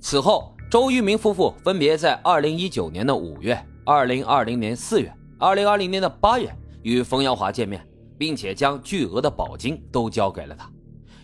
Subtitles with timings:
[0.00, 6.48] 此后，周玉明夫妇分别在二零一九年的五月、二零二零年四月、二零二零年的八月
[6.82, 7.84] 与冯耀华见面，
[8.16, 10.70] 并且将巨额的保金都交给了他。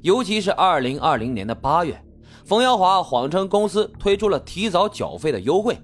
[0.03, 1.99] 尤其是二零二零年的八月，
[2.45, 5.79] 冯耀华谎称公司推出了提早缴费的优惠，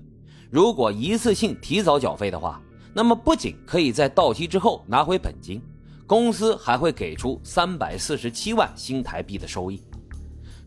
[0.50, 2.60] 如果一次性提早缴费的话，
[2.92, 5.62] 那么不仅可以在到期之后拿回本金，
[6.08, 9.80] 公司还会给出三百四十七万新台币的收益。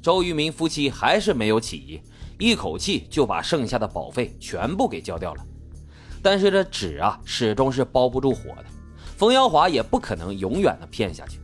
[0.01, 2.01] 周玉明夫妻还是没有起疑，
[2.39, 5.45] 一口气就把剩下的保费全部给交掉了。
[6.21, 8.65] 但是这纸啊，始终是包不住火的，
[9.17, 11.39] 冯耀华也不可能永远的骗下去。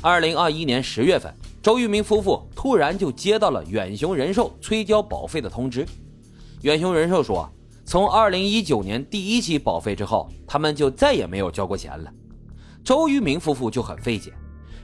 [0.00, 5.86] 二零二一年十月份，周玉明夫妇突然就接到了远雄人寿催交保费的通知。
[6.62, 7.50] 远雄人寿说，
[7.84, 12.12] 从二零一九年第一期保费之后，他们就再也没有交过钱了。
[12.84, 14.32] 周玉明夫妇就很费解，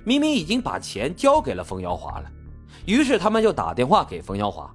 [0.05, 2.30] 明明已经把钱交给了冯耀华了，
[2.84, 4.70] 于是他们就打电话给冯耀华。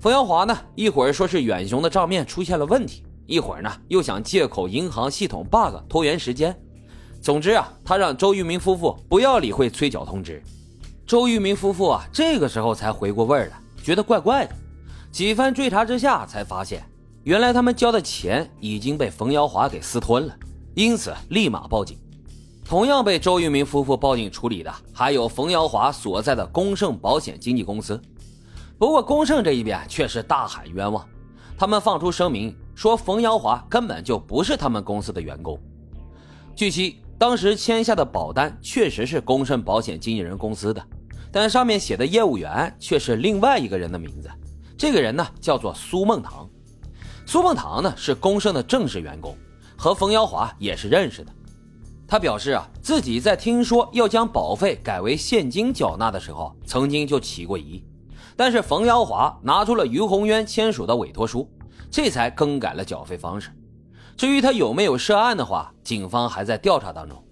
[0.00, 6.58] 冯耀华呢，一会儿说是远雄的账面出现了问题，一会儿呢又想借口银行系统 bug 拖延时间。
[7.20, 10.42] 总之啊，他让周玉明夫妇不要理会催缴通知。
[11.06, 14.56] 周玉明夫妇啊，这个时候才回过味儿来，觉得怪怪的。
[15.12, 16.82] 几番追查之下，才发现
[17.24, 20.34] 原来他们交的钱已经被冯耀华给私吞了，
[20.72, 21.98] 因此立马报警。
[22.64, 28.00] 同样被周玉明夫妇报警处理的，还有冯耀华所在的公盛保险经纪公司。
[28.80, 31.06] 不过，丰盛这一边却是大喊冤枉，
[31.58, 35.60] 他们放出声明说，冯耀华根本就不是他们公司的员工。
[36.56, 36.96] 据悉。
[37.18, 40.82] 当时签下的保单确实是公盛保险经纪人公司的，
[41.30, 44.30] 但上面写的业务员却是另外一个人的名字。
[44.78, 46.48] 这个人呢叫做苏梦堂。
[47.26, 49.36] 苏梦堂呢是丰盛的正式员工，
[49.76, 51.30] 和冯耀华也是认识的。
[52.08, 57.84] 他表示啊，自己在听说要将保费改为现金缴纳的时候，曾经就起过疑，
[58.40, 61.46] 但是冯耀华拿出了于洪渊签署的委托书，
[61.90, 63.50] 这才更改了缴费方式。
[64.16, 67.22] 至于他有没有涉案的话，警方还在调查当中。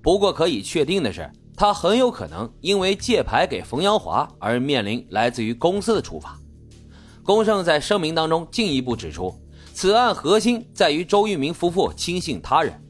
[0.00, 6.38] 不过可以确定的是，他很有可能因为借牌给冯耀华而面临来自于公司的处罚。
[7.24, 9.34] 龚胜在声明当中进一步指出，
[9.74, 12.80] 此案核心在于周玉明夫妇轻信他人，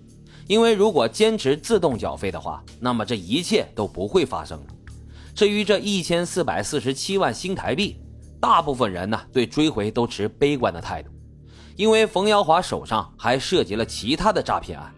[0.46, 4.66] 因为如果坚持自动缴费的话，那么这一切都不会发生了。
[5.34, 7.96] 至于这一千四百四十七万新台币，
[8.38, 11.10] 大部分人呢对追回都持悲观的态度。
[11.74, 14.94] 因为冯耀华手上还涉及了其他的诈骗案，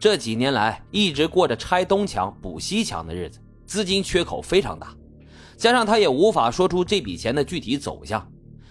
[0.00, 4.94] 这几年来一直过着拆东墙补西墙的日子，资金缺口非常大，
[5.58, 8.26] 加上他也无法说出这笔钱的具体走向，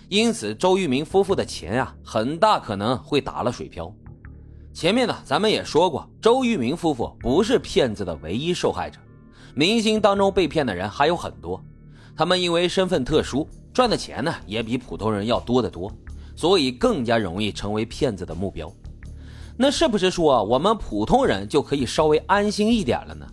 [0.10, 3.94] 因此周玉明夫妇的钱啊，很大可能会打了水漂。
[4.74, 9.00] 前面呢，咱们也说过，周玉明夫妇不是骗子的唯一受害者，
[9.56, 11.64] 明星当中被骗的人还有很多，
[12.16, 15.92] 他们因为身份特殊，赚的钱呢也比普通人要多得多。
[16.36, 18.70] 所以更加容易成为骗子的目标，
[19.56, 23.26] 那是不是说我们普通人就可以稍微安心一点了呢？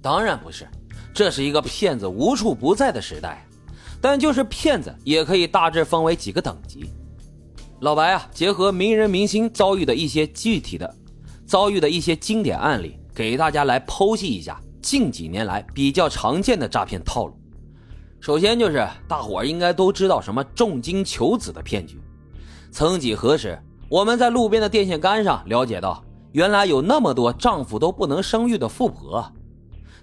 [0.00, 0.66] 当然不是，
[1.12, 3.46] 这是一个骗子无处不在的时代。
[4.00, 6.90] 但就是骗子也可以大致分为几个等级。
[7.80, 10.92] 老白啊，结合名人明星遭遇的一些具体的
[11.44, 17.34] 遭遇的一些经典案例，给大家来剖析一下近几年来比较常见的诈骗套路。
[18.20, 22.00] 首先就是大伙应该都知道什么重金求子的骗局。
[22.70, 29.32] 曾几何时，我们在路边的电线杆上了解到，原来有那么多丈夫都不能生育的富婆。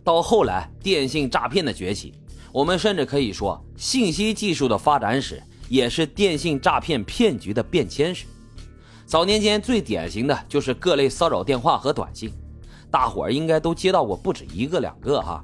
[0.04, 2.14] 到后来，电信诈骗的崛起，
[2.52, 8.26] 我们甚至可以说，信息技术的发展史也是电信诈骗骗局的变迁史。
[9.06, 12.32] 早年间最典型的就是各类骚扰电话和短信，
[12.92, 15.44] 大伙儿应该都接到过不止一个两个哈。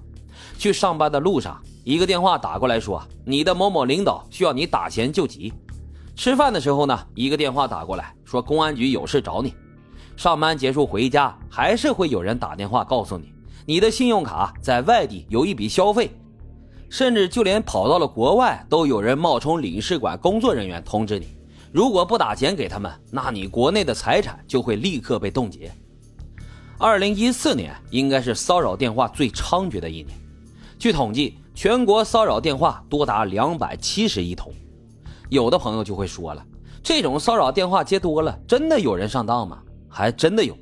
[0.57, 5.53] 去上班的路上，一个电话打过来说，你的某某领导需要你打钱救急。
[6.15, 9.53] 吃饭的时候呢，一个电话打过来，说公安局有事找你。
[10.15, 13.33] 上班结束回家，还是会有人打电话告诉你，
[13.65, 16.09] 你的信用卡在外地有一笔消费，
[16.89, 21.27] 甚至就连跑到了国外，都有人冒充领事馆工作人员通知你，
[21.73, 25.69] 如果不打钱给他们，那你国内的财产就会立刻被冻结。
[26.77, 30.09] 二零一四年应该是骚扰电话最猖獗的一年，
[30.77, 34.53] 据统计，全国骚扰电话多达两百七十亿通。
[35.29, 36.45] 有的朋友就会说了，
[36.83, 39.61] 这种骚扰电话接多了，真的有人上当吗？
[39.87, 40.53] 还真的有，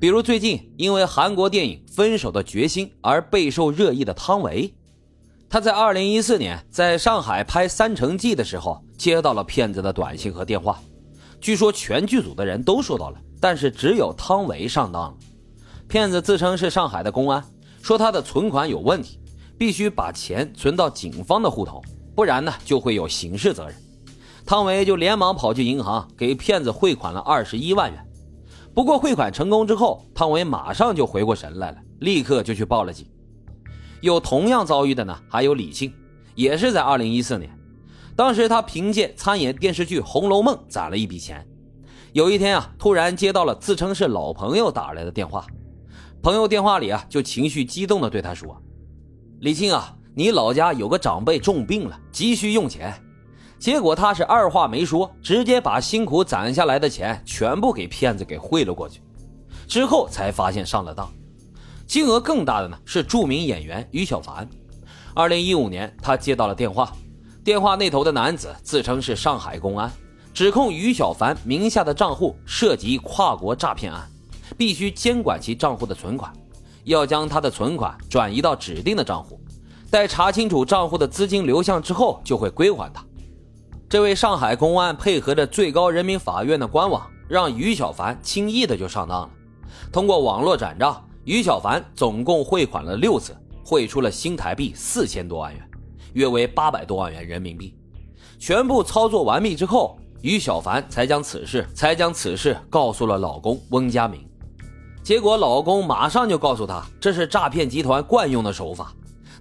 [0.00, 4.72] 比如最近因为韩国电影《分手的决心》而备受热议的汤唯，
[5.50, 10.80] 他在二零一四年在上海拍《三城记》的时候，接到了骗子的短信和电话，
[11.38, 15.14] 据说全剧组的人都收到了，但是只有汤唯上当了。
[15.88, 17.44] 骗子自称是上海的公安，
[17.82, 19.18] 说他的存款有问题，
[19.56, 21.80] 必须把钱存到警方的户头，
[22.14, 23.76] 不然呢就会有刑事责任。
[24.46, 28.06] 汤唯就连忙跑去银行给骗子汇款了二十一万元。
[28.74, 33.06] 不过汇款成功之后，汤唯马上就回过神来了，立刻就去报了警。
[34.00, 35.92] 有同样遭遇的呢，还有李庆，
[36.34, 37.50] 也是在二零一四年，
[38.16, 41.46] 当时他凭借参演电视剧《红楼梦》攒了一笔钱。
[42.12, 45.46] 有一天啊，突然接到了自称是老朋友打来的电话，
[46.24, 48.58] 朋友电话里啊就情绪激动的对他说
[49.40, 52.94] ：“李庆啊，你老家有个长辈重病了，急需用钱。”
[53.60, 59.02] 结果他是二话没说，直接把辛苦攒下来的钱全部给骗子给汇了过去，
[59.68, 61.12] 之后才发现上了当。
[61.86, 64.48] 金额更大的呢是著名演员于小凡。
[65.14, 66.90] 二零一五年，他接到了电话，
[67.44, 69.92] 电话那头的男子自称是上海公安，
[70.32, 74.10] 指控于小凡名下的账户涉及跨国诈骗案，
[74.56, 76.32] 必须监管其账户的存款，
[76.84, 79.40] 要将他的存款转移到指定的账户，
[79.90, 83.04] 待查清楚账户的资金流向之后，就会归还他。
[83.88, 89.30] 这位上海公安配合着最高人民法院的官网，让于小凡轻易的就上当了，
[89.92, 91.02] 通过网络转账。
[91.24, 95.70] 于小凡总共汇款了六次，汇出了新台币四千多万元，
[96.12, 97.74] 约为八百多万元人民币。
[98.38, 104.22] 全部操作完毕之后，于小凡才将此事才将此事告诉了老公翁家明。
[105.04, 108.90] 结果老公马上就告诉她，这是诈骗集团惯用的手法，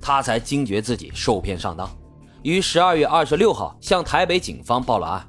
[0.01, 1.89] 她才惊觉自己受骗上当。
[2.41, 5.25] 于十二月二十六号向台北警方报了案。